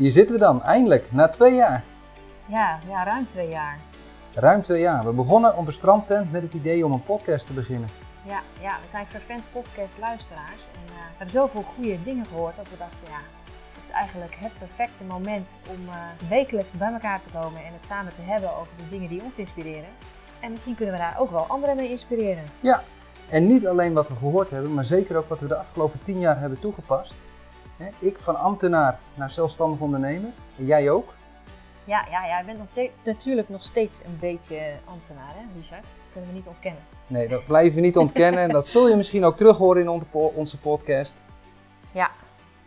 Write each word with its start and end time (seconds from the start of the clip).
Hier 0.00 0.10
zitten 0.10 0.34
we 0.34 0.40
dan, 0.40 0.62
eindelijk, 0.62 1.12
na 1.12 1.28
twee 1.28 1.54
jaar. 1.54 1.82
Ja, 2.46 2.78
ja, 2.88 3.04
ruim 3.04 3.26
twee 3.26 3.48
jaar. 3.48 3.78
Ruim 4.34 4.62
twee 4.62 4.80
jaar. 4.80 5.04
We 5.04 5.12
begonnen 5.12 5.56
op 5.56 5.66
een 5.66 5.72
strandtent 5.72 6.32
met 6.32 6.42
het 6.42 6.52
idee 6.52 6.84
om 6.84 6.92
een 6.92 7.04
podcast 7.04 7.46
te 7.46 7.52
beginnen. 7.52 7.88
Ja, 8.26 8.40
ja 8.60 8.78
we 8.82 8.88
zijn 8.88 9.06
fervent 9.06 9.42
podcastluisteraars. 9.52 10.66
En 10.72 10.84
uh, 10.84 10.94
we 10.94 11.16
hebben 11.16 11.34
zoveel 11.34 11.62
goede 11.62 12.02
dingen 12.04 12.26
gehoord 12.26 12.56
dat 12.56 12.68
we 12.70 12.76
dachten, 12.78 12.98
ja, 13.08 13.20
het 13.74 13.84
is 13.84 13.90
eigenlijk 13.90 14.34
het 14.38 14.52
perfecte 14.58 15.04
moment 15.04 15.58
om 15.68 15.88
uh, 15.88 15.94
wekelijks 16.28 16.72
bij 16.72 16.92
elkaar 16.92 17.20
te 17.20 17.28
komen 17.40 17.64
en 17.64 17.72
het 17.72 17.84
samen 17.84 18.12
te 18.12 18.22
hebben 18.22 18.56
over 18.56 18.72
de 18.76 18.88
dingen 18.90 19.08
die 19.08 19.22
ons 19.22 19.38
inspireren. 19.38 19.90
En 20.40 20.50
misschien 20.50 20.74
kunnen 20.74 20.94
we 20.94 21.00
daar 21.00 21.16
ook 21.18 21.30
wel 21.30 21.44
anderen 21.48 21.76
mee 21.76 21.90
inspireren. 21.90 22.44
Ja, 22.60 22.82
en 23.28 23.46
niet 23.46 23.66
alleen 23.66 23.92
wat 23.92 24.08
we 24.08 24.14
gehoord 24.14 24.50
hebben, 24.50 24.74
maar 24.74 24.84
zeker 24.84 25.16
ook 25.16 25.28
wat 25.28 25.40
we 25.40 25.46
de 25.46 25.56
afgelopen 25.56 26.00
tien 26.02 26.20
jaar 26.20 26.40
hebben 26.40 26.58
toegepast. 26.58 27.14
Ik 27.98 28.18
van 28.18 28.36
ambtenaar 28.36 28.98
naar 29.14 29.30
zelfstandig 29.30 29.80
ondernemer. 29.80 30.30
En 30.58 30.66
jij 30.66 30.90
ook? 30.90 31.12
Ja, 31.84 32.06
ja, 32.10 32.26
ja, 32.26 32.40
ik 32.40 32.46
ben 32.46 32.56
nog 32.56 32.70
steeds, 32.70 32.92
natuurlijk 33.04 33.48
nog 33.48 33.62
steeds 33.62 34.04
een 34.04 34.18
beetje 34.20 34.72
ambtenaar, 34.84 35.34
hè, 35.34 35.60
Richard? 35.60 35.82
Dat 35.82 36.12
kunnen 36.12 36.30
we 36.30 36.36
niet 36.36 36.46
ontkennen. 36.46 36.82
Nee, 37.06 37.28
dat 37.28 37.44
blijven 37.44 37.74
we 37.74 37.80
niet 37.80 37.96
ontkennen. 37.96 38.42
en 38.42 38.48
dat 38.48 38.66
zul 38.66 38.88
je 38.88 38.96
misschien 38.96 39.24
ook 39.24 39.36
terug 39.36 39.56
horen 39.56 39.82
in 39.82 40.04
onze 40.34 40.58
podcast. 40.58 41.16
Ja, 41.92 42.10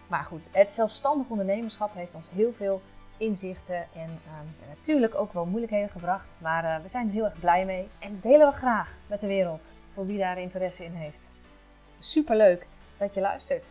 maar 0.07 0.23
goed, 0.23 0.49
het 0.51 0.71
zelfstandig 0.71 1.27
ondernemerschap 1.27 1.93
heeft 1.93 2.15
ons 2.15 2.29
heel 2.33 2.53
veel 2.57 2.81
inzichten 3.17 3.75
en 3.75 4.19
ehm, 4.25 4.67
natuurlijk 4.67 5.15
ook 5.15 5.33
wel 5.33 5.45
moeilijkheden 5.45 5.89
gebracht. 5.89 6.33
Maar 6.37 6.63
uh, 6.63 6.75
we 6.81 6.87
zijn 6.87 7.07
er 7.07 7.13
heel 7.13 7.25
erg 7.25 7.39
blij 7.39 7.65
mee 7.65 7.87
en 7.99 8.17
delen 8.21 8.47
we 8.47 8.55
graag 8.55 8.95
met 9.07 9.19
de 9.19 9.27
wereld, 9.27 9.73
voor 9.93 10.05
wie 10.05 10.17
daar 10.17 10.37
interesse 10.37 10.85
in 10.85 10.91
heeft. 10.91 11.29
Superleuk 11.99 12.67
dat 12.97 13.13
je 13.13 13.21
luistert. 13.21 13.67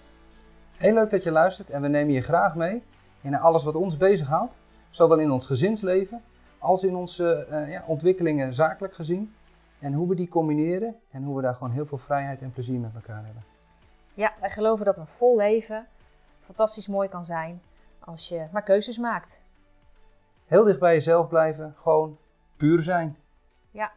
Heel 0.82 0.94
leuk 0.94 1.10
dat 1.10 1.22
je 1.22 1.30
luistert 1.30 1.70
en 1.70 1.82
we 1.82 1.88
nemen 1.88 2.12
je 2.12 2.20
graag 2.20 2.54
mee 2.54 2.82
in 3.20 3.34
alles 3.34 3.64
wat 3.64 3.74
ons 3.74 3.96
bezighoudt. 3.96 4.54
Zowel 4.90 5.18
in 5.18 5.30
ons 5.30 5.46
gezinsleven 5.46 6.22
als 6.58 6.84
in 6.84 6.96
onze 6.96 7.46
uh, 7.50 7.70
ja, 7.70 7.84
ontwikkelingen 7.86 8.54
zakelijk 8.54 8.94
gezien. 8.94 9.34
En 9.78 9.92
hoe 9.92 10.08
we 10.08 10.14
die 10.14 10.28
combineren 10.28 10.96
en 11.10 11.22
hoe 11.22 11.36
we 11.36 11.42
daar 11.42 11.54
gewoon 11.54 11.72
heel 11.72 11.86
veel 11.86 11.98
vrijheid 11.98 12.40
en 12.40 12.52
plezier 12.52 12.78
met 12.78 12.94
elkaar 12.94 13.24
hebben. 13.24 13.44
Ja, 14.14 14.32
wij 14.40 14.50
geloven 14.50 14.84
dat 14.84 14.98
een 14.98 15.06
vol 15.06 15.36
leven 15.36 15.86
fantastisch 16.44 16.86
mooi 16.86 17.08
kan 17.08 17.24
zijn 17.24 17.62
als 18.00 18.28
je 18.28 18.46
maar 18.52 18.62
keuzes 18.62 18.98
maakt. 18.98 19.42
Heel 20.46 20.64
dicht 20.64 20.78
bij 20.78 20.94
jezelf 20.94 21.28
blijven, 21.28 21.74
gewoon 21.82 22.18
puur 22.56 22.82
zijn. 22.82 23.16
Ja. 23.70 23.92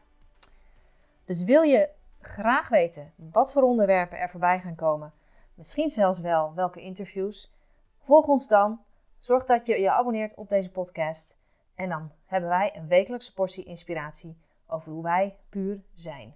Dus 1.25 1.43
wil 1.43 1.61
je 1.61 1.89
graag 2.21 2.69
weten 2.69 3.11
wat 3.15 3.51
voor 3.51 3.63
onderwerpen 3.63 4.19
er 4.19 4.29
voorbij 4.29 4.59
gaan 4.59 4.75
komen, 4.75 5.11
misschien 5.55 5.89
zelfs 5.89 6.19
wel 6.19 6.53
welke 6.53 6.81
interviews, 6.81 7.51
volg 7.99 8.27
ons 8.27 8.47
dan. 8.47 8.79
Zorg 9.19 9.45
dat 9.45 9.65
je 9.65 9.79
je 9.79 9.91
abonneert 9.91 10.35
op 10.35 10.49
deze 10.49 10.69
podcast. 10.69 11.37
En 11.75 11.89
dan 11.89 12.11
hebben 12.25 12.49
wij 12.49 12.75
een 12.75 12.87
wekelijkse 12.87 13.33
portie 13.33 13.63
inspiratie 13.63 14.37
over 14.67 14.91
hoe 14.91 15.03
wij 15.03 15.37
puur 15.49 15.83
zijn. 15.93 16.35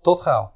Tot 0.00 0.20
gauw. 0.20 0.52